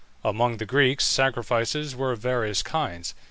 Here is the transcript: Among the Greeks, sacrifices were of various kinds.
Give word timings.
Among 0.23 0.57
the 0.57 0.65
Greeks, 0.65 1.05
sacrifices 1.05 1.95
were 1.95 2.13
of 2.13 2.17
various 2.21 2.63
kinds. 2.63 3.13